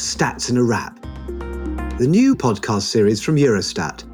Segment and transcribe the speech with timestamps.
[0.00, 0.98] Stats in a Wrap,
[1.98, 4.04] the new podcast series from Eurostat.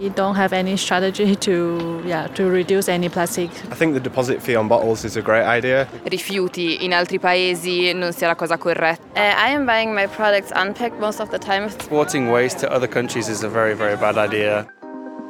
[0.00, 3.50] We don't have any strategy to, yeah, to reduce any plastic.
[3.70, 5.86] I think the deposit fee on bottles is a great idea.
[6.06, 9.02] rifiuti in altri paesi non sia la cosa corretta.
[9.14, 11.64] Uh, I am buying my products unpacked most of the time.
[11.64, 14.66] Exporting waste to other countries is a very, very bad idea.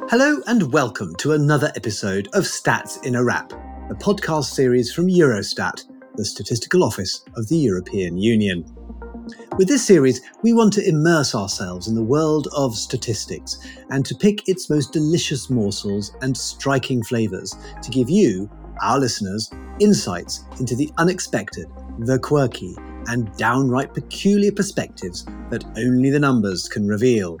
[0.09, 3.51] Hello and welcome to another episode of Stats in a Wrap,
[3.89, 5.83] a podcast series from Eurostat,
[6.17, 8.65] the statistical office of the European Union.
[9.57, 13.57] With this series, we want to immerse ourselves in the world of statistics
[13.89, 18.49] and to pick its most delicious morsels and striking flavours to give you,
[18.81, 21.67] our listeners, insights into the unexpected,
[21.99, 22.75] the quirky,
[23.07, 27.37] and downright peculiar perspectives that only the numbers can reveal.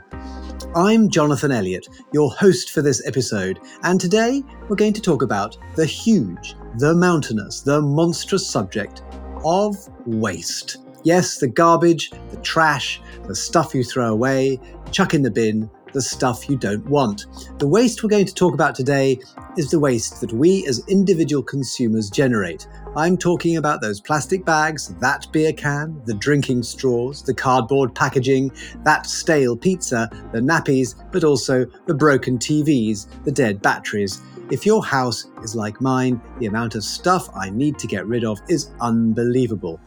[0.77, 5.57] I'm Jonathan Elliott, your host for this episode, and today we're going to talk about
[5.75, 9.01] the huge, the mountainous, the monstrous subject
[9.43, 10.77] of waste.
[11.01, 14.59] Yes, the garbage, the trash, the stuff you throw away,
[14.91, 15.67] chuck in the bin,
[15.97, 17.25] the stuff you don't want.
[17.57, 19.19] The waste we're going to talk about today
[19.57, 22.67] is the waste that we as individual consumers generate.
[22.95, 28.51] I'm talking about those plastic bags, that beer can, the drinking straws, the cardboard packaging,
[28.83, 34.21] that stale pizza, the nappies, but also the broken TVs, the dead batteries.
[34.51, 38.23] If your house is like mine, the amount of stuff I need to get rid
[38.23, 39.79] of is unbelievable.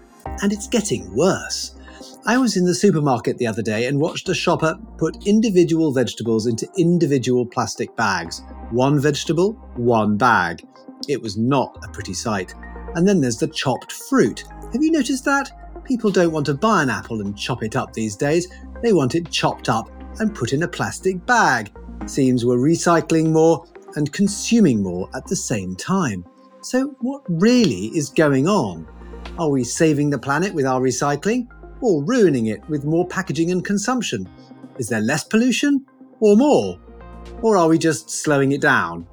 [0.42, 1.77] And it's getting worse.
[2.26, 6.46] I was in the supermarket the other day and watched a shopper put individual vegetables
[6.46, 8.42] into individual plastic bags.
[8.70, 10.62] One vegetable, one bag.
[11.08, 12.54] It was not a pretty sight.
[12.94, 14.44] And then there's the chopped fruit.
[14.72, 15.50] Have you noticed that?
[15.84, 18.48] People don't want to buy an apple and chop it up these days.
[18.82, 21.72] They want it chopped up and put in a plastic bag.
[22.04, 23.64] Seems we're recycling more
[23.96, 26.26] and consuming more at the same time.
[26.60, 28.86] So, what really is going on?
[29.38, 31.48] Are we saving the planet with our recycling?
[31.80, 34.28] Or ruining it with more packaging and consumption?
[34.78, 35.84] Is there less pollution
[36.20, 36.78] or more?
[37.42, 39.06] Or are we just slowing it down?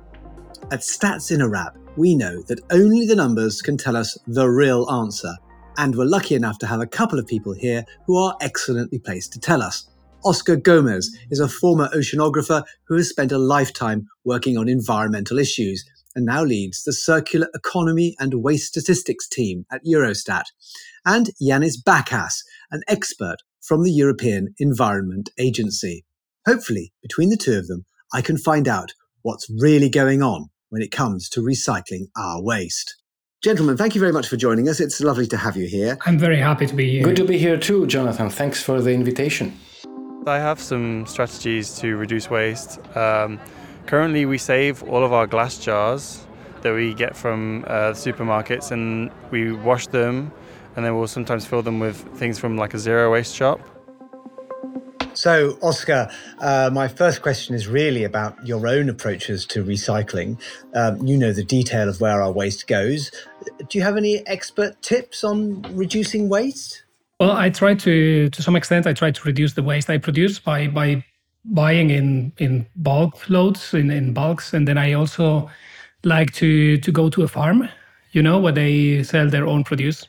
[0.72, 4.48] At Stats in a Wrap, we know that only the numbers can tell us the
[4.48, 5.34] real answer,
[5.78, 9.34] and we're lucky enough to have a couple of people here who are excellently placed
[9.34, 9.90] to tell us.
[10.26, 15.86] Oscar Gomez is a former oceanographer who has spent a lifetime working on environmental issues
[16.16, 20.46] and now leads the Circular Economy and Waste Statistics team at Eurostat.
[21.06, 26.06] And Yanis Bakas, an expert from the European Environment Agency.
[26.48, 30.82] Hopefully, between the two of them, I can find out what's really going on when
[30.82, 32.96] it comes to recycling our waste.
[33.44, 34.80] Gentlemen, thank you very much for joining us.
[34.80, 35.98] It's lovely to have you here.
[36.06, 37.04] I'm very happy to be here.
[37.04, 38.30] Good to be here too, Jonathan.
[38.30, 39.58] Thanks for the invitation.
[40.26, 42.80] I have some strategies to reduce waste.
[42.98, 43.40] Um,
[43.86, 46.26] currently, we save all of our glass jars
[46.62, 50.32] that we get from uh, supermarkets and we wash them
[50.78, 53.60] and then we'll sometimes fill them with things from like a zero waste shop.
[55.16, 60.40] So, Oscar, uh, my first question is really about your own approaches to recycling.
[60.76, 63.10] Um, you know the detail of where our waste goes.
[63.58, 66.84] Do you have any expert tips on reducing waste?
[67.20, 70.38] Well, I try to, to some extent, I try to reduce the waste I produce
[70.38, 71.04] by by
[71.46, 75.50] buying in in bulk loads in, in bulks, and then I also
[76.04, 77.68] like to to go to a farm,
[78.12, 80.08] you know, where they sell their own produce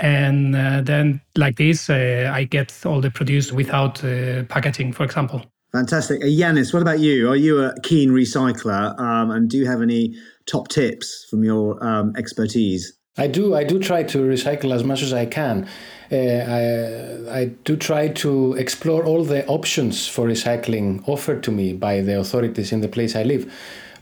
[0.00, 5.04] and uh, then like this uh, i get all the produce without uh, packaging for
[5.04, 5.42] example.
[5.72, 6.22] Fantastic.
[6.22, 7.30] Uh, yanis what about you?
[7.30, 8.98] Are you a keen recycler?
[8.98, 10.14] Um, and do you have any
[10.46, 12.92] top tips from your um, expertise?
[13.18, 15.68] I do i do try to recycle as much as i can.
[16.10, 21.72] Uh, I, I do try to explore all the options for recycling offered to me
[21.72, 23.52] by the authorities in the place i live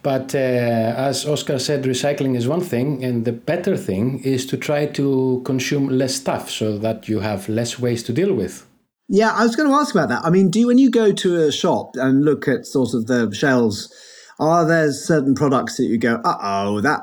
[0.08, 4.56] but uh, as Oscar said, recycling is one thing, and the better thing is to
[4.56, 8.66] try to consume less stuff so that you have less waste to deal with.
[9.08, 10.24] Yeah, I was going to ask about that.
[10.24, 13.06] I mean, do you, when you go to a shop and look at sort of
[13.06, 13.92] the shelves,
[14.40, 17.00] are there certain products that you go, uh oh, that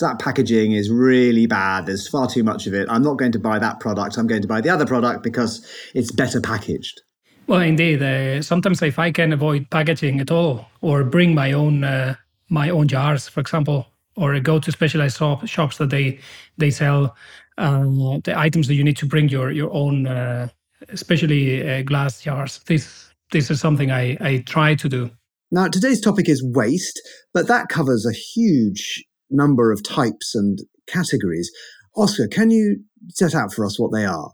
[0.00, 1.86] that packaging is really bad.
[1.86, 2.88] There's far too much of it.
[2.90, 4.16] I'm not going to buy that product.
[4.18, 5.64] I'm going to buy the other product because
[5.94, 7.02] it's better packaged.
[7.46, 8.02] Well, indeed.
[8.02, 12.16] Uh, sometimes if I can avoid packaging at all or bring my own uh,
[12.52, 16.18] my own jars, for example, or go to specialized shop, shops that they
[16.58, 17.16] they sell
[17.58, 20.48] um, the items that you need to bring your your own, uh,
[20.90, 22.60] especially uh, glass jars.
[22.66, 25.10] This this is something I I try to do.
[25.50, 27.00] Now today's topic is waste,
[27.32, 31.50] but that covers a huge number of types and categories.
[31.96, 34.32] Oscar, can you set out for us what they are?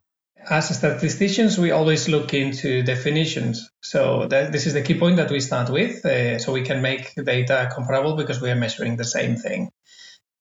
[0.50, 3.71] As statisticians, we always look into definitions.
[3.83, 6.83] So that, this is the key point that we start with, uh, so we can
[6.83, 9.71] make data comparable because we are measuring the same thing.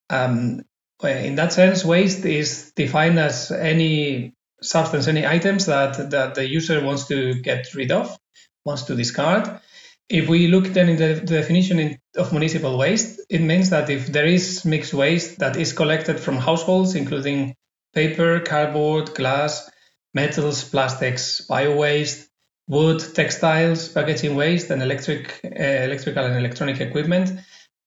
[0.10, 0.62] Um,
[1.04, 6.84] in that sense, waste is defined as any substance, any items that, that the user
[6.84, 8.18] wants to get rid of,
[8.66, 9.60] wants to discard.
[10.10, 13.90] If we look then in the, the definition in, of municipal waste, it means that
[13.90, 17.56] if there is mixed waste that is collected from households, including
[17.94, 19.70] paper, cardboard, glass,
[20.18, 22.28] metals, plastics, bio waste,
[22.68, 27.28] wood, textiles, packaging waste, and electric, uh, electrical and electronic equipment,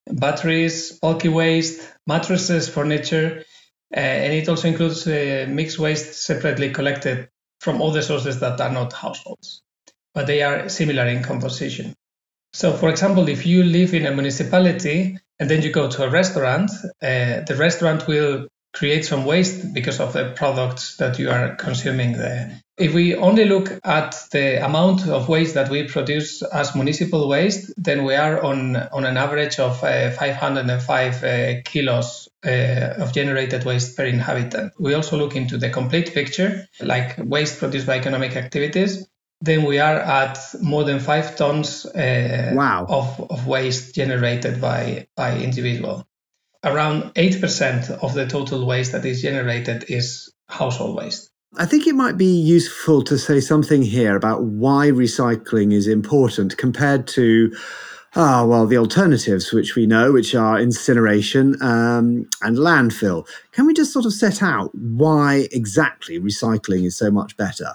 [0.06, 3.44] batteries, bulky waste, mattresses, furniture,
[3.96, 7.28] uh, and it also includes uh, mixed waste separately collected
[7.60, 9.62] from other sources that are not households,
[10.14, 11.94] but they are similar in composition.
[12.52, 16.10] So, for example, if you live in a municipality and then you go to a
[16.10, 22.12] restaurant, the restaurant will create some waste because of the products that you are consuming
[22.12, 22.60] there.
[22.78, 27.74] If we only look at the amount of waste that we produce as municipal waste,
[27.76, 33.64] then we are on, on an average of uh, 505 uh, kilos uh, of generated
[33.64, 34.72] waste per inhabitant.
[34.78, 39.06] We also look into the complete picture, like waste produced by economic activities.
[39.42, 42.86] Then we are at more than five tons uh, wow.
[42.88, 46.06] of, of waste generated by, by individual
[46.64, 51.30] around 8% of the total waste that is generated is household waste.
[51.56, 56.56] I think it might be useful to say something here about why recycling is important
[56.56, 57.52] compared to,
[58.14, 63.26] ah, well, the alternatives which we know, which are incineration um, and landfill.
[63.50, 67.74] Can we just sort of set out why exactly recycling is so much better?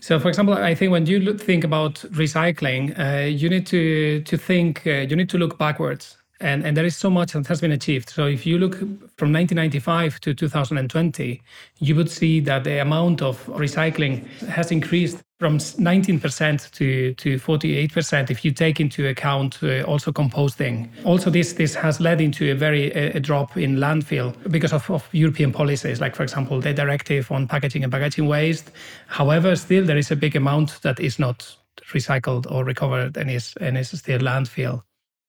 [0.00, 4.22] So, for example, I think when you look, think about recycling, uh, you need to
[4.22, 7.46] to think, uh, you need to look backwards and, and there is so much that
[7.46, 8.10] has been achieved.
[8.10, 11.40] So if you look from 1995 to 2020,
[11.78, 18.30] you would see that the amount of recycling has increased from 19% to, to 48%
[18.30, 20.88] if you take into account uh, also composting.
[21.04, 25.08] Also, this, this has led into a very a, drop in landfill because of, of
[25.12, 28.70] European policies, like, for example, the directive on packaging and packaging waste.
[29.06, 31.56] However, still there is a big amount that is not
[31.92, 34.82] recycled or recovered and is, and is still landfill.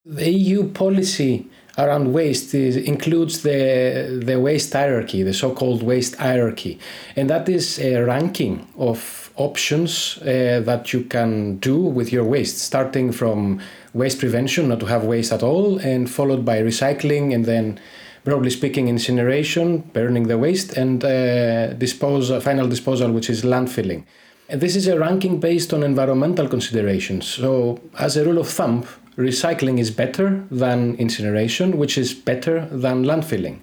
[0.05, 1.47] The EU policy
[1.77, 6.77] around waste is, includes the, the waste hierarchy, the so called waste hierarchy.
[7.15, 12.57] And that is a ranking of options uh, that you can do with your waste,
[12.57, 13.61] starting from
[13.93, 17.79] waste prevention, not to have waste at all, and followed by recycling, and then,
[18.25, 24.03] broadly speaking, incineration, burning the waste, and uh, disposal, final disposal, which is landfilling.
[24.49, 27.25] And this is a ranking based on environmental considerations.
[27.25, 28.85] So, as a rule of thumb,
[29.17, 33.59] recycling is better than incineration, which is better than landfilling.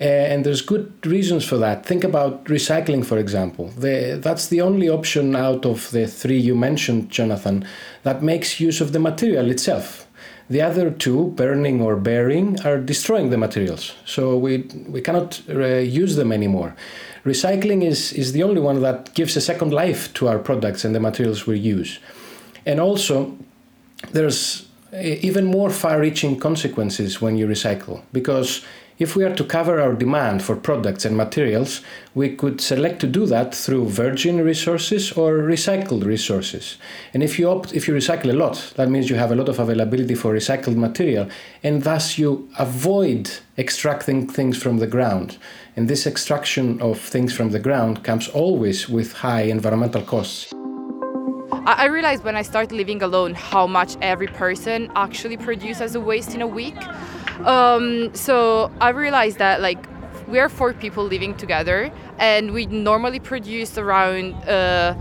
[0.00, 1.86] Uh, and there's good reasons for that.
[1.86, 3.68] Think about recycling, for example.
[3.68, 7.64] The, that's the only option out of the three you mentioned, Jonathan,
[8.02, 10.06] that makes use of the material itself.
[10.50, 13.94] The other two, burning or burying, are destroying the materials.
[14.04, 14.58] So we,
[14.88, 16.76] we cannot uh, use them anymore.
[17.24, 20.94] Recycling is, is the only one that gives a second life to our products and
[20.94, 21.98] the materials we use.
[22.66, 23.38] And also,
[24.12, 24.63] there's
[25.00, 28.02] even more far reaching consequences when you recycle.
[28.12, 28.64] Because
[28.96, 31.80] if we are to cover our demand for products and materials,
[32.14, 36.78] we could select to do that through virgin resources or recycled resources.
[37.12, 39.48] And if you opt, if you recycle a lot, that means you have a lot
[39.48, 41.28] of availability for recycled material,
[41.64, 45.38] and thus you avoid extracting things from the ground.
[45.74, 50.54] And this extraction of things from the ground comes always with high environmental costs.
[51.66, 56.34] I realized when I started living alone how much every person actually produces a waste
[56.34, 56.76] in a week.
[57.44, 59.78] Um, so I realized that like
[60.28, 64.94] we are four people living together, and we normally produce around, uh,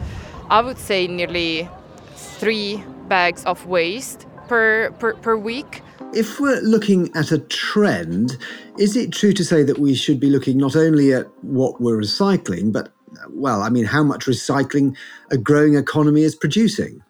[0.49, 1.69] I would say, nearly
[2.15, 5.81] three bags of waste per, per, per week.
[6.13, 8.37] If we're looking at a trend,
[8.77, 11.97] is it true to say that we should be looking not only at what we're
[11.97, 12.91] recycling, but
[13.29, 14.95] well, I mean, how much recycling
[15.31, 17.03] a growing economy is producing?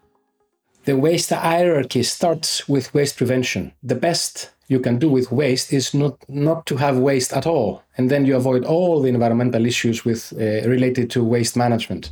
[0.86, 3.72] The waste hierarchy starts with waste prevention.
[3.84, 7.84] The best you can do with waste is not, not to have waste at all.
[7.98, 12.12] And then you avoid all the environmental issues with, uh, related to waste management.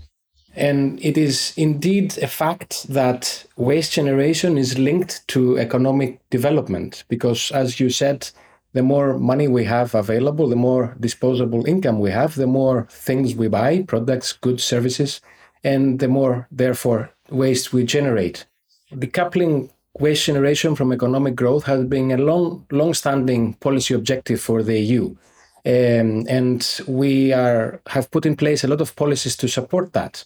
[0.55, 7.51] And it is indeed a fact that waste generation is linked to economic development because,
[7.51, 8.29] as you said,
[8.73, 13.35] the more money we have available, the more disposable income we have, the more things
[13.35, 15.21] we buy, products, goods, services,
[15.63, 18.45] and the more, therefore, waste we generate.
[18.93, 24.79] Decoupling waste generation from economic growth has been a long, long-standing policy objective for the
[24.79, 25.15] EU.
[25.63, 30.25] Um, and we are have put in place a lot of policies to support that.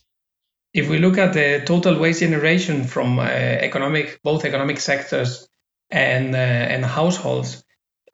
[0.73, 5.49] If we look at the total waste generation from uh, economic, both economic sectors
[5.91, 7.64] and uh, and households,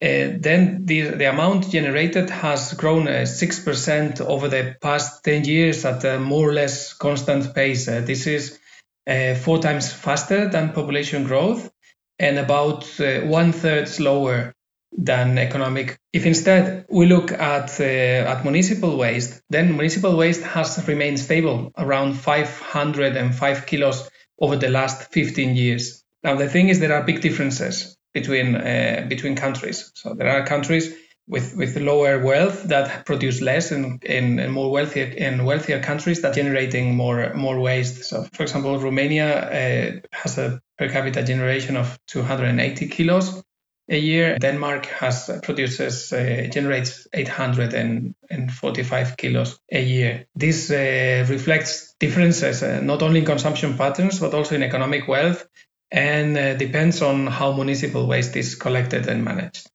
[0.03, 5.85] uh, then the, the amount generated has grown uh, 6% over the past 10 years
[5.85, 7.87] at a more or less constant pace.
[7.87, 8.57] Uh, this is
[9.05, 11.71] uh, four times faster than population growth
[12.17, 14.55] and about uh, one third slower
[14.91, 15.99] than economic.
[16.11, 21.71] If instead we look at uh, at municipal waste, then municipal waste has remained stable
[21.77, 26.03] around 505 kilos over the last 15 years.
[26.23, 29.91] Now the thing is there are big differences between uh, between countries.
[29.95, 30.93] So there are countries
[31.27, 36.35] with, with lower wealth that produce less and in more wealthier in wealthier countries that
[36.35, 38.03] generating more more waste.
[38.03, 43.43] So for example, Romania uh, has a per capita generation of 280 kilos
[43.89, 44.37] a year.
[44.39, 50.25] Denmark has uh, produces uh, generates 845 kilos a year.
[50.35, 55.47] This uh, reflects differences uh, not only in consumption patterns but also in economic wealth
[55.91, 59.69] and uh, depends on how municipal waste is collected and managed.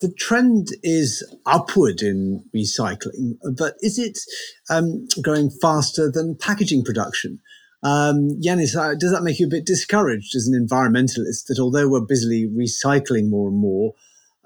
[0.00, 4.18] The trend is upward in recycling, but is it
[4.70, 7.38] um, going faster than packaging production?
[7.82, 11.88] Um, Yanis, uh, does that make you a bit discouraged as an environmentalist that although
[11.88, 13.94] we're busily recycling more and more,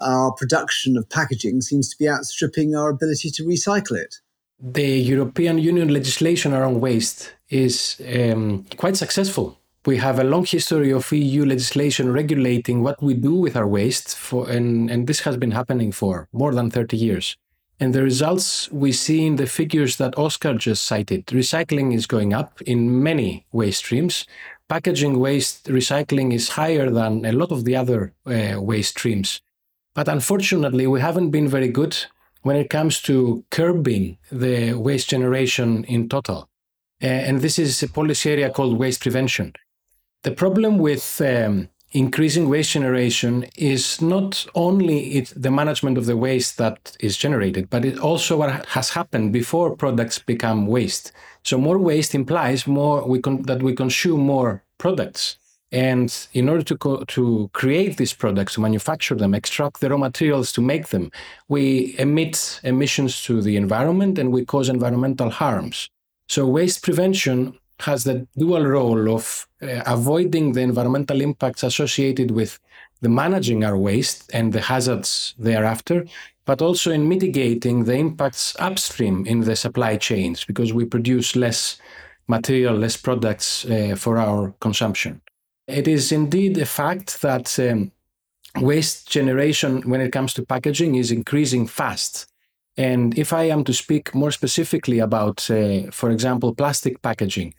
[0.01, 4.17] our production of packaging seems to be outstripping our ability to recycle it?
[4.61, 10.93] The European Union legislation around waste is um, quite successful we have a long history
[10.93, 15.37] of EU legislation regulating what we do with our waste, for, and, and this has
[15.37, 17.37] been happening for more than 30 years.
[17.81, 21.27] And the results we see in the figures that Oscar just cited.
[21.27, 24.27] Recycling is going up in many waste streams.
[24.69, 29.41] Packaging waste recycling is higher than a lot of the other uh, waste streams.
[29.95, 31.97] But unfortunately, we haven't been very good
[32.43, 36.49] when it comes to curbing the waste generation in total.
[37.03, 39.53] Uh, and this is a policy area called waste prevention.
[40.25, 46.17] The problem with um, increasing waste generation is not only it, the management of the
[46.17, 51.13] waste that is generated, but it also what has happened before products become waste.
[51.43, 55.37] So more waste implies more we con- that we consume more products.
[55.71, 59.99] And in order to, co- to create these products, to manufacture them, extract the raw
[59.99, 61.11] materials to make them,
[61.49, 65.91] we emit emissions to the environment and we cause environmental harms.
[66.29, 72.59] So waste prevention has the dual role of uh, avoiding the environmental impacts associated with
[73.01, 76.07] the managing our waste and the hazards thereafter,
[76.47, 81.79] but also in mitigating the impacts upstream in the supply chains because we produce less
[82.29, 85.21] material, less products uh, for our consumption.
[85.67, 87.93] It is indeed a fact that um,
[88.61, 92.27] waste generation when it comes to packaging is increasing fast.
[92.77, 97.55] And if I am to speak more specifically about, uh, for example, plastic packaging,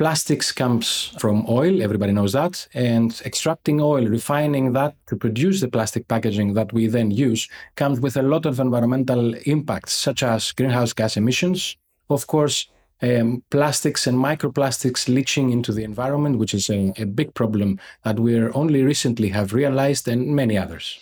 [0.00, 5.68] Plastics comes from oil, everybody knows that, and extracting oil, refining that to produce the
[5.68, 10.52] plastic packaging that we then use comes with a lot of environmental impacts, such as
[10.52, 11.76] greenhouse gas emissions,
[12.08, 12.66] of course,
[13.02, 18.18] um, plastics and microplastics leaching into the environment, which is a, a big problem that
[18.18, 20.98] we only recently have realized, and many others.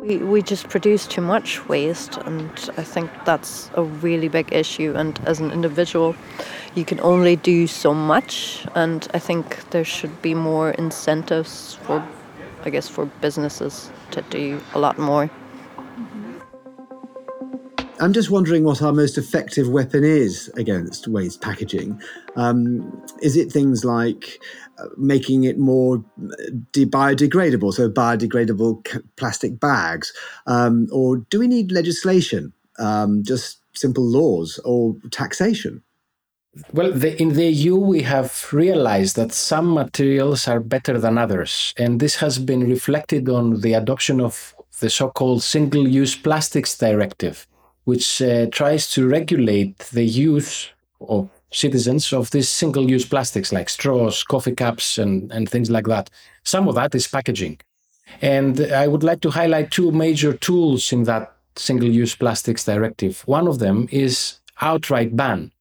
[0.00, 2.48] We, we just produce too much waste, and
[2.78, 4.94] I think that's a really big issue.
[4.96, 6.16] And as an individual,
[6.78, 12.06] you can only do so much, and I think there should be more incentives for,
[12.64, 15.28] I guess, for businesses to do a lot more.
[18.00, 22.00] I'm just wondering what our most effective weapon is against waste packaging.
[22.36, 24.40] Um, is it things like
[24.78, 26.04] uh, making it more
[26.70, 30.12] de- biodegradable, so biodegradable c- plastic bags?
[30.46, 35.82] Um, or do we need legislation, um, just simple laws or taxation?
[36.72, 41.74] Well, the, in the EU, we have realized that some materials are better than others.
[41.76, 46.76] And this has been reflected on the adoption of the so called Single Use Plastics
[46.76, 47.46] Directive,
[47.84, 53.68] which uh, tries to regulate the use of citizens of these single use plastics like
[53.68, 56.10] straws, coffee cups, and, and things like that.
[56.44, 57.58] Some of that is packaging.
[58.20, 63.22] And I would like to highlight two major tools in that single use plastics directive.
[63.26, 65.52] One of them is outright ban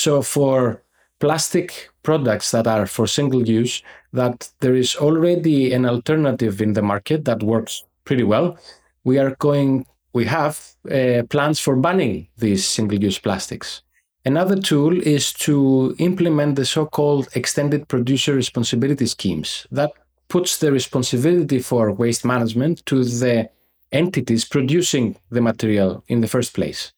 [0.00, 0.82] so for
[1.18, 3.82] plastic products that are for single use,
[4.14, 8.58] that there is already an alternative in the market that works pretty well.
[9.04, 10.54] We are going, we have
[10.90, 13.82] uh, plans for banning these single use plastics.
[14.24, 19.66] Another tool is to implement the so called extended producer responsibility schemes.
[19.70, 19.92] That
[20.28, 23.50] puts the responsibility for waste management to the
[23.92, 26.92] entities producing the material in the first place.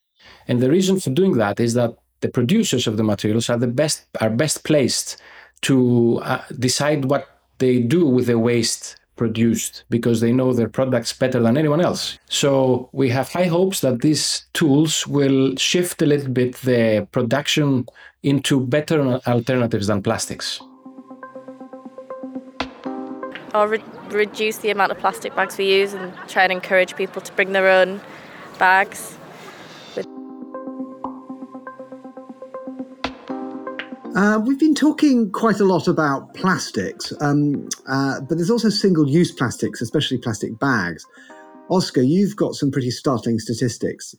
[0.46, 3.66] And the reason for doing that is that the producers of the materials are the
[3.66, 5.20] best are best placed
[5.60, 11.12] to uh, decide what they do with the waste produced because they know their products
[11.12, 12.18] better than anyone else.
[12.28, 17.86] So we have high hopes that these tools will shift a little bit the production
[18.22, 20.60] into better alternatives than plastics.
[23.54, 27.20] Or re- reduce the amount of plastic bags we use and try and encourage people
[27.22, 28.00] to bring their own
[28.58, 29.18] bags.
[34.14, 39.08] Uh, we've been talking quite a lot about plastics, um, uh, but there's also single
[39.08, 41.06] use plastics, especially plastic bags.
[41.70, 44.14] Oscar, you've got some pretty startling statistics.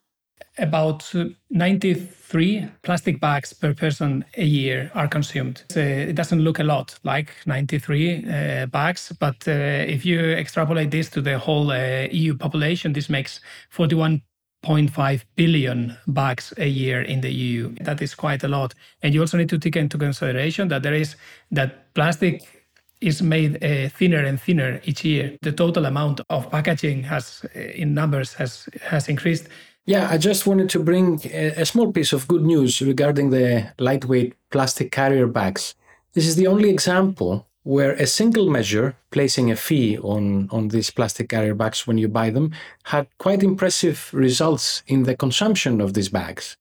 [0.58, 5.64] About uh, 93 plastic bags per person a year are consumed.
[5.76, 10.90] Uh, it doesn't look a lot like 93 uh, bags, but uh, if you extrapolate
[10.90, 14.24] this to the whole uh, EU population, this makes 41
[14.64, 17.74] 0.5 billion bags a year in the EU.
[17.82, 18.74] That is quite a lot.
[19.02, 21.16] And you also need to take into consideration that there is
[21.52, 22.64] that plastic
[23.02, 25.38] is made uh, thinner and thinner each year.
[25.42, 29.48] The total amount of packaging has, uh, in numbers, has has increased.
[29.86, 33.74] Yeah, I just wanted to bring a, a small piece of good news regarding the
[33.78, 35.76] lightweight plastic carrier bags.
[36.14, 40.90] This is the only example where a single measure, placing a fee on, on these
[40.90, 42.52] plastic carrier bags when you buy them,
[42.84, 46.58] had quite impressive results in the consumption of these bags.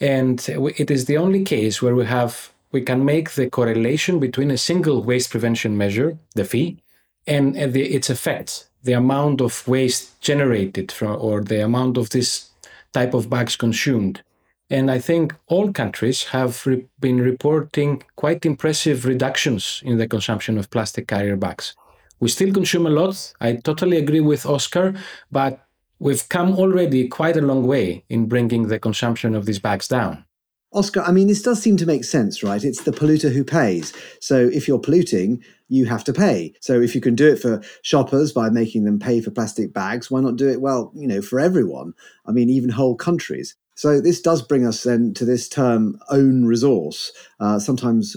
[0.00, 4.50] And it is the only case where we have we can make the correlation between
[4.50, 6.78] a single waste prevention measure, the fee,
[7.26, 12.50] and, the, its effects, the amount of waste generated from, or the amount of this
[12.92, 14.22] type of bags consumed.
[14.68, 20.58] And I think all countries have re- been reporting quite impressive reductions in the consumption
[20.58, 21.74] of plastic carrier bags.
[22.18, 23.32] We still consume a lot.
[23.40, 24.94] I totally agree with Oscar,
[25.30, 25.64] but
[26.00, 30.24] we've come already quite a long way in bringing the consumption of these bags down.
[30.72, 32.62] Oscar, I mean, this does seem to make sense, right?
[32.62, 33.92] It's the polluter who pays.
[34.20, 36.54] So if you're polluting, you have to pay.
[36.60, 40.10] So if you can do it for shoppers by making them pay for plastic bags,
[40.10, 41.94] why not do it, well, you know, for everyone?
[42.26, 43.54] I mean, even whole countries.
[43.76, 48.16] So this does bring us then to this term own resource, uh, sometimes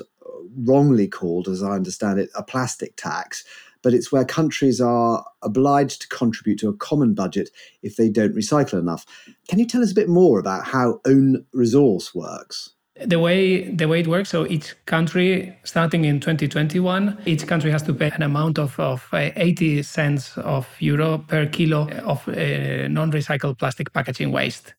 [0.57, 3.43] wrongly called, as I understand it, a plastic tax.
[3.81, 7.49] But it's where countries are obliged to contribute to a common budget
[7.81, 9.05] if they don't recycle enough.
[9.47, 12.71] Can you tell us a bit more about how own resource works?
[13.05, 17.81] the way the way it works so each country starting in 2021 each country has
[17.81, 22.89] to pay an amount of, of uh, 80 cents of euro per kilo of uh,
[22.89, 24.73] non-recycled plastic packaging waste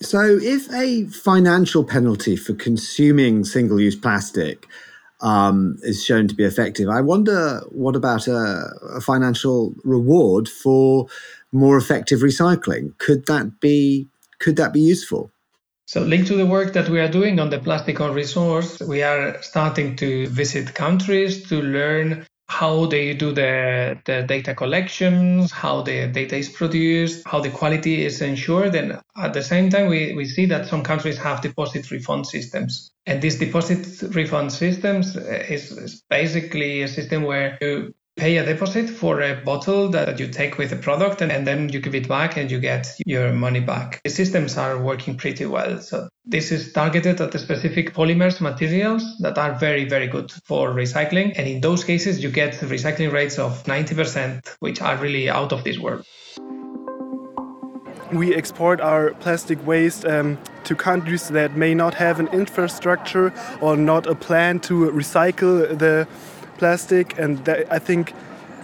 [0.00, 4.66] so, if a financial penalty for consuming single use plastic
[5.20, 11.06] um, is shown to be effective, I wonder what about a, a, financial reward for
[11.52, 12.98] more effective recycling?
[12.98, 14.08] Could that be
[14.40, 15.30] could that be useful?
[15.86, 19.02] So, linked to the work that we are doing on the plastic own resource, we
[19.02, 25.82] are starting to visit countries to learn how they do the, the data collections, how
[25.82, 28.74] the data is produced, how the quality is ensured.
[28.74, 32.92] And at the same time, we, we see that some countries have deposit refund systems.
[33.06, 38.44] And these deposit refund systems eh, is, is basically a system where you pay a
[38.44, 41.94] deposit for a bottle that you take with a product and, and, then you give
[41.96, 44.00] it back and you get your money back.
[44.04, 45.80] The systems are working pretty well.
[45.80, 51.34] So this is targeted at specific polymers materials that are very, very good for recycling.
[51.36, 55.64] And in those cases, you get recycling rates of 90%, which are really out of
[55.64, 56.06] this world.
[58.12, 63.76] We export our plastic waste um, to countries that may not have an infrastructure or
[63.76, 66.06] not a plan to recycle the
[66.58, 68.14] plastic, and that, I think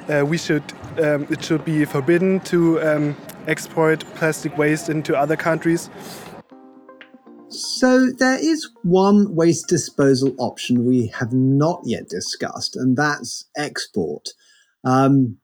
[0.09, 0.63] uh, we should
[0.99, 5.91] um, it should be forbidden to um, export plastic waste into other countries.
[7.51, 14.29] So there is one waste disposal option we have not yet discussed, and that's export.
[14.85, 15.39] Um,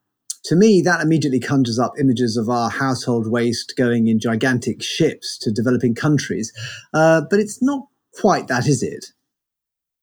[0.45, 5.37] to me, that immediately conjures up images of our household waste going in gigantic ships
[5.39, 6.53] to developing countries,
[6.95, 7.87] uh, but it's not
[8.21, 9.07] quite that, is it?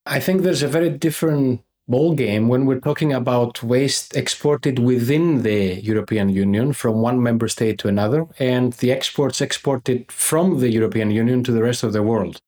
[0.05, 5.43] I think there's a very different ball game when we're talking about waste exported within
[5.43, 10.71] the European Union from one member state to another and the exports exported from the
[10.71, 12.39] European Union to the rest of the world.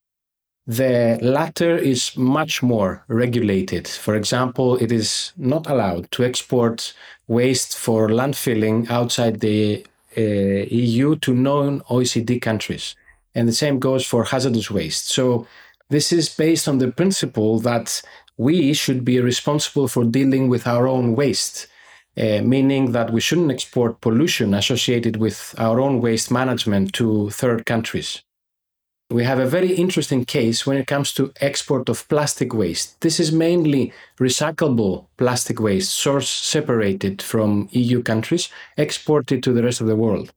[0.67, 3.87] The latter is much more regulated.
[3.87, 6.93] For example, it is not allowed to export
[7.27, 9.85] waste for landfilling outside the
[10.17, 12.95] uh, EU to non OECD countries.
[13.35, 15.09] And the same goes for hazardous waste.
[15.09, 15.45] So,
[15.89, 18.01] this is based on the principle that
[18.37, 21.67] we should be responsible for dealing with our own waste,
[22.17, 27.65] uh, meaning that we shouldn't export pollution associated with our own waste management to third
[27.65, 28.21] countries.
[29.11, 32.99] We have a very interesting case when it comes to export of plastic waste.
[33.01, 39.79] This is mainly recyclable plastic waste, source separated from EU countries, exported to the rest
[39.79, 40.33] of the world.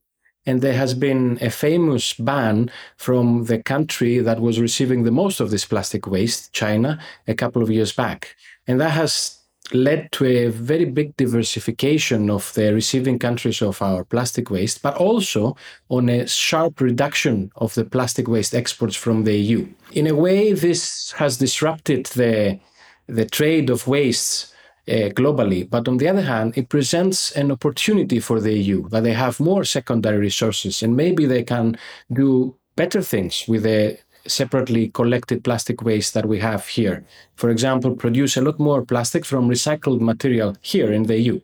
[0.49, 5.39] And there has been a famous ban from the country that was receiving the most
[5.39, 8.35] of this plastic waste, China, a couple of years back.
[8.65, 9.37] And that has
[9.73, 14.95] led to a very big diversification of the receiving countries of our plastic waste, but
[14.95, 15.55] also
[15.87, 19.67] on a sharp reduction of the plastic waste exports from the EU.
[19.91, 22.59] In a way, this has disrupted the,
[23.05, 24.48] the trade of wastes
[24.89, 25.69] Uh, globally.
[25.69, 29.39] But on the other hand, it presents an opportunity for the EU that they have
[29.39, 31.77] more secondary resources and maybe they can
[32.11, 37.05] do better things with the separately collected plastic waste that we have here.
[37.35, 41.39] For example, produce a lot more plastic from recycled material here in the EU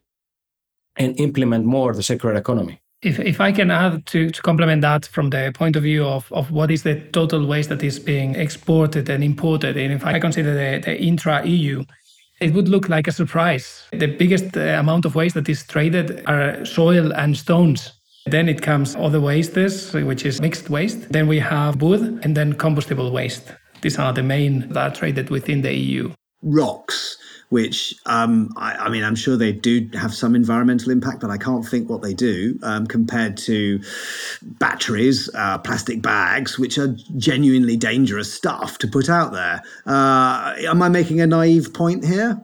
[0.95, 2.81] and implement more the circular economy.
[3.03, 6.31] If, if I can add to, to complement that from the point of view of,
[6.31, 10.19] of what is the total waste that is being exported and imported, and if I
[10.19, 11.83] consider the, the intra EU,
[12.39, 13.87] it would look like a surprise.
[13.91, 17.93] The biggest uh, amount of waste that is traded are soil and stones.
[18.25, 21.11] Then it comes other wastes, which is mixed waste.
[21.11, 23.53] Then we have wood and then combustible waste.
[23.81, 26.11] These are the main that are traded within the EU.
[26.41, 27.17] Rocks,
[27.49, 31.37] which um, I, I, mean, I'm sure they do have some environmental impact, but I
[31.37, 33.81] can't think what they do um, compared to
[34.43, 39.61] batteries, uh, plastic bags, which are genuinely dangerous stuff to put out there.
[39.85, 42.41] Uh, am I making a naive point here?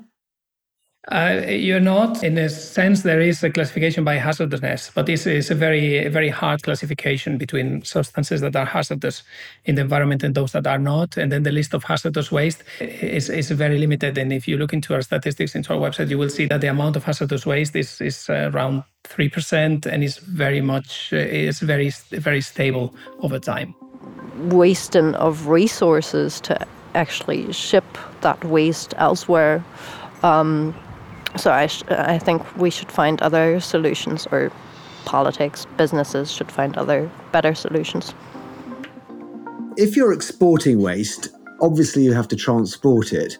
[1.07, 2.23] Uh, you're not.
[2.23, 6.29] In a sense, there is a classification by hazardousness, but this is a very, very
[6.29, 9.23] hard classification between substances that are hazardous
[9.65, 11.17] in the environment and those that are not.
[11.17, 14.15] And then the list of hazardous waste is, is very limited.
[14.19, 16.67] And if you look into our statistics into our website, you will see that the
[16.67, 22.41] amount of hazardous waste is, is around 3% and is very much, is very, very
[22.41, 23.73] stable over time.
[24.37, 29.65] Wasting of resources to actually ship that waste elsewhere.
[30.21, 30.75] Um,
[31.38, 34.52] so I, sh- I think we should find other solutions, or
[35.06, 38.13] politics, businesses should find other better solutions.
[39.78, 41.30] If you're exporting waste,
[41.62, 43.38] obviously you have to transport it.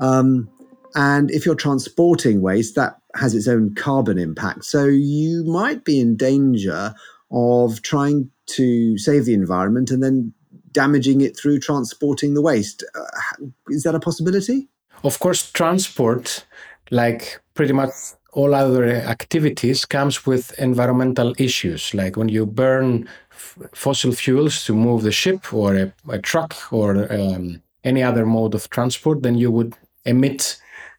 [0.00, 0.48] Um,
[0.94, 4.64] and if you're transporting waste, that has its own carbon impact.
[4.64, 6.94] So you might be in danger
[7.30, 10.32] of trying to save the environment and then
[10.70, 12.84] damaging it through transporting the waste.
[12.94, 14.68] Uh, is that a possibility?
[15.02, 16.46] Of course, transport
[16.90, 17.92] like pretty much
[18.32, 21.94] all other activities comes with environmental issues.
[21.94, 26.72] Like when you burn f- fossil fuels to move the ship or a, a truck
[26.72, 30.56] or um, any other mode of transport then you would emit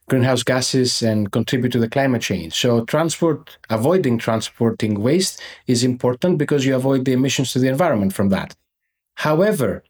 [0.08, 2.54] greenhouse gases and contribute to the climate change.
[2.54, 8.14] So transport avoiding transporting waste is important because you avoid the emissions to the environment
[8.14, 8.56] from that.
[9.16, 9.84] However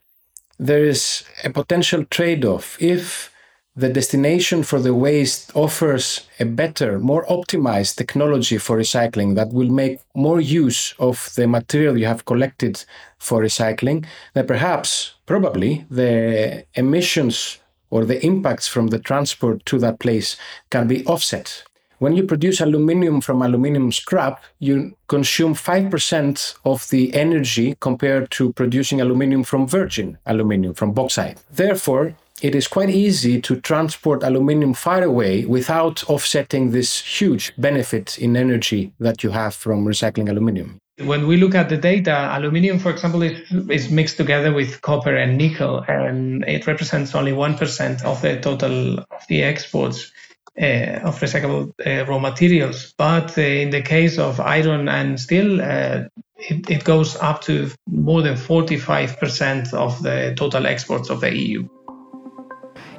[0.58, 2.80] there is a potential trade-off.
[2.80, 3.30] If
[3.76, 9.68] the destination for the waste offers a better, more optimized technology for recycling that will
[9.68, 12.82] make more use of the material you have collected
[13.18, 17.58] for recycling, then perhaps, probably, the emissions
[17.90, 20.36] or the impacts from the transport to that place
[20.70, 21.62] can be offset.
[21.98, 28.52] When you produce aluminium from aluminium scrap, you consume 5% of the energy compared to
[28.52, 31.38] producing aluminium from virgin aluminium, from bauxite.
[31.50, 38.18] Therefore, it is quite easy to transport aluminium far away without offsetting this huge benefit
[38.18, 40.78] in energy that you have from recycling aluminium.
[40.98, 45.14] When we look at the data, aluminium, for example, is, is mixed together with copper
[45.14, 50.12] and nickel, and it represents only 1% of the total of the exports.
[50.58, 52.94] Uh, of recyclable uh, raw materials.
[52.96, 56.04] But uh, in the case of iron and steel, uh,
[56.38, 61.68] it, it goes up to more than 45% of the total exports of the EU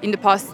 [0.01, 0.53] in the past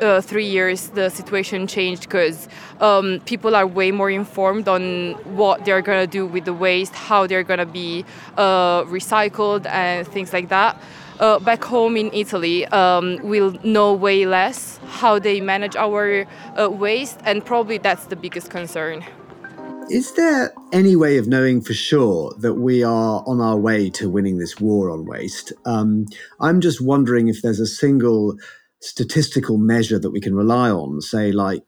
[0.00, 2.48] uh, three years, the situation changed because
[2.80, 7.26] um, people are way more informed on what they're gonna do with the waste, how
[7.26, 8.04] they're gonna be
[8.36, 10.80] uh, recycled, and things like that.
[11.20, 16.26] Uh, back home in Italy, um, we'll know way less how they manage our
[16.58, 19.04] uh, waste, and probably that's the biggest concern.
[19.90, 24.08] Is there any way of knowing for sure that we are on our way to
[24.08, 25.52] winning this war on waste?
[25.66, 26.06] Um,
[26.40, 28.36] I'm just wondering if there's a single
[28.82, 31.62] statistical measure that we can rely on, say like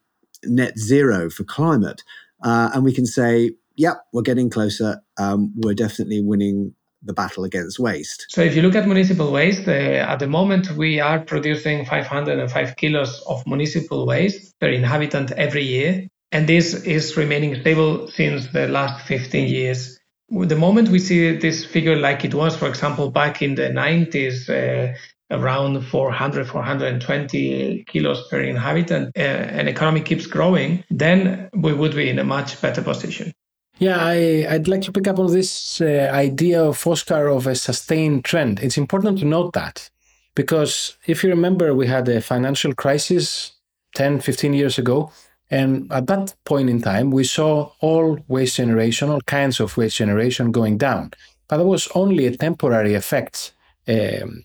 [0.44, 2.02] net zero for climate,
[2.42, 5.00] uh, and we can say, yep, we're getting closer.
[5.16, 8.26] Um, we're definitely winning the battle against waste.
[8.30, 9.70] So, if you look at municipal waste, uh,
[10.12, 16.06] at the moment we are producing 505 kilos of municipal waste per inhabitant every year.
[16.32, 20.00] And this is remaining stable since the last 15 years.
[20.30, 24.48] the moment we see this figure like it was, for example, back in the 90s,
[24.48, 24.96] uh,
[25.30, 32.08] around 400, 420 kilos per inhabitant, uh, and economy keeps growing, then we would be
[32.08, 33.32] in a much better position.
[33.78, 37.56] Yeah, I, would like to pick up on this uh, idea of Oscar of a
[37.56, 38.60] sustained trend.
[38.60, 39.90] It's important to note that
[40.34, 43.52] because if you remember, we had a financial crisis
[43.96, 45.10] 10, 15 years ago.
[45.50, 49.96] And at that point in time, we saw all waste generation, all kinds of waste
[49.96, 51.12] generation going down.
[51.48, 53.52] But that was only a temporary effect
[53.86, 54.42] um,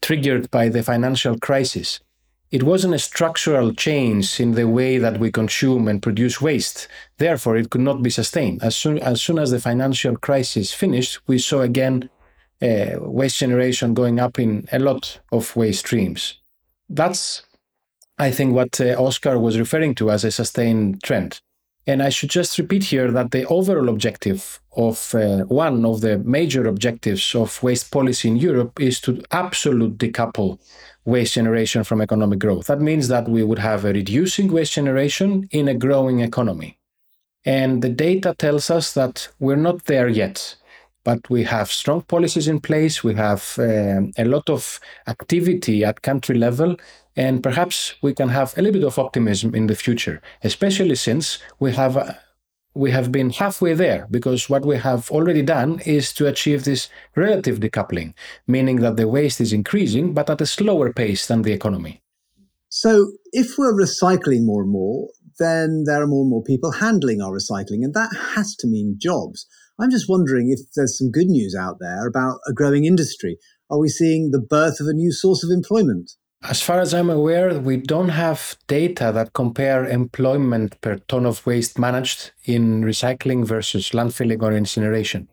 [0.00, 2.00] triggered by the financial crisis.
[2.50, 6.88] It wasn't a structural change in the way that we consume and produce waste.
[7.18, 8.62] Therefore, it could not be sustained.
[8.62, 12.10] As soon as, soon as the financial crisis finished, we saw again
[12.60, 16.40] uh, waste generation going up in a lot of waste streams.
[16.88, 17.44] That's,
[18.18, 21.40] I think, what uh, Oscar was referring to as a sustained trend.
[21.90, 26.18] And I should just repeat here that the overall objective of uh, one of the
[26.18, 30.60] major objectives of waste policy in Europe is to absolutely decouple
[31.04, 32.68] waste generation from economic growth.
[32.68, 36.78] That means that we would have a reducing waste generation in a growing economy.
[37.44, 40.54] And the data tells us that we're not there yet,
[41.04, 43.02] but we have strong policies in place.
[43.02, 46.76] We have uh, a lot of activity at country level
[47.16, 51.38] and perhaps we can have a little bit of optimism in the future, especially since
[51.58, 52.14] we have uh,
[52.74, 56.88] we have been halfway there because what we have already done is to achieve this
[57.16, 58.14] relative decoupling,
[58.46, 62.00] meaning that the waste is increasing but at a slower pace than the economy.
[62.68, 65.08] So, if we're recycling more and more,
[65.40, 68.96] then there are more and more people handling our recycling, and that has to mean
[69.00, 69.46] jobs.
[69.80, 73.38] I'm just wondering if there's some good news out there about a growing industry.
[73.70, 76.12] Are we seeing the birth of a new source of employment?
[76.42, 81.46] As far as I'm aware, we don't have data that compare employment per ton of
[81.46, 85.28] waste managed in recycling versus landfilling or incineration.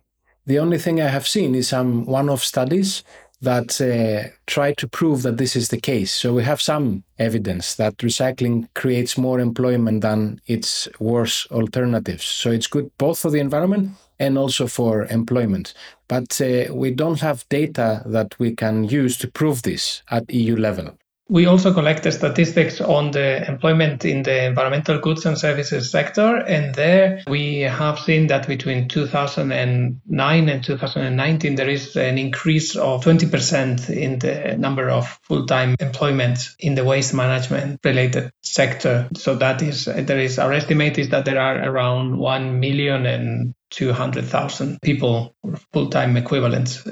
[0.46, 3.04] The only thing I have seen is some one off studies
[3.42, 6.12] that uh, try to prove that this is the case.
[6.12, 12.24] So we have some evidence that recycling creates more employment than its worse alternatives.
[12.24, 15.73] So it's good both for the environment and also for employment.
[16.08, 20.56] But uh, we don't have data that we can use to prove this at EU
[20.56, 20.97] level.
[21.30, 26.38] We also collect statistics on the employment in the environmental goods and services sector.
[26.38, 33.04] And there we have seen that between 2009 and 2019, there is an increase of
[33.04, 39.10] 20% in the number of full-time employment in the waste management related sector.
[39.16, 43.54] So that is, there is, our estimate is that there are around 1 million and
[43.72, 45.36] 200,000 people,
[45.74, 46.88] full time equivalents,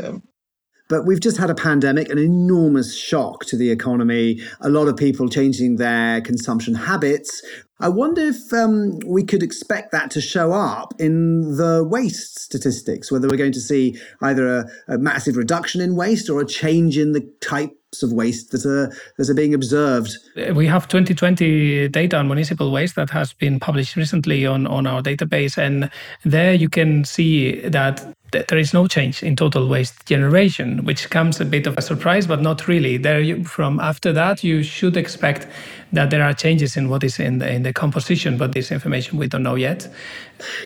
[0.88, 4.96] but we've just had a pandemic, an enormous shock to the economy, a lot of
[4.96, 7.42] people changing their consumption habits.
[7.80, 13.12] I wonder if um, we could expect that to show up in the waste statistics,
[13.12, 16.98] whether we're going to see either a, a massive reduction in waste or a change
[16.98, 20.16] in the types of waste that are, that are being observed.
[20.54, 25.02] We have 2020 data on municipal waste that has been published recently on, on our
[25.02, 25.58] database.
[25.58, 25.90] And
[26.24, 31.40] there you can see that there is no change in total waste generation, which comes
[31.40, 32.98] a bit of a surprise, but not really.
[32.98, 35.48] There, you, from after that, you should expect
[35.96, 39.18] that there are changes in what is in the, in the composition, but this information
[39.18, 39.88] we don't know yet.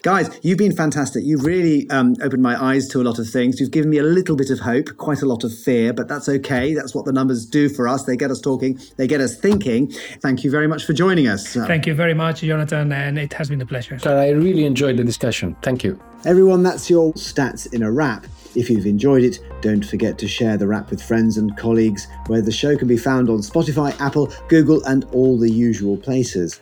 [0.02, 1.24] Guys, you've been fantastic.
[1.24, 3.60] You've really um, opened my eyes to a lot of things.
[3.60, 6.28] You've given me a little bit of hope, quite a lot of fear, but that's
[6.28, 6.74] okay.
[6.74, 8.06] That's what the numbers do for us.
[8.06, 9.92] They get us talking, they get us thinking.
[10.22, 11.54] Thank you very much for joining us.
[11.54, 14.00] Thank you very much, Jonathan, and it has been a pleasure.
[14.06, 15.56] I really enjoyed the discussion.
[15.62, 16.00] Thank you.
[16.26, 18.26] Everyone, that's your stats in a wrap.
[18.56, 22.42] If you've enjoyed it, don't forget to share the wrap with friends and colleagues, where
[22.42, 26.60] the show can be found on Spotify, Apple, Google, and all the usual places.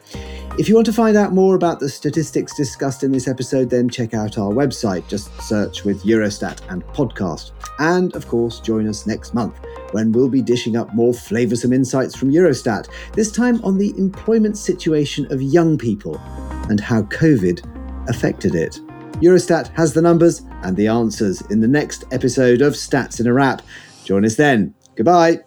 [0.57, 3.89] If you want to find out more about the statistics discussed in this episode, then
[3.89, 5.07] check out our website.
[5.07, 7.51] Just search with Eurostat and podcast.
[7.79, 9.55] And of course, join us next month
[9.91, 14.57] when we'll be dishing up more flavoursome insights from Eurostat, this time on the employment
[14.57, 16.17] situation of young people
[16.69, 18.81] and how COVID affected it.
[19.21, 23.33] Eurostat has the numbers and the answers in the next episode of Stats in a
[23.33, 23.61] Wrap.
[24.03, 24.73] Join us then.
[24.95, 25.43] Goodbye.